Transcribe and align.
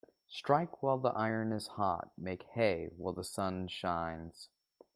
Strike 0.29 0.81
while 0.81 0.97
the 0.97 1.11
iron 1.11 1.51
is 1.51 1.67
hot 1.67 2.09
Make 2.17 2.41
hay 2.55 2.89
while 2.97 3.13
the 3.13 3.23
sun 3.23 3.67
shines. 3.67 4.49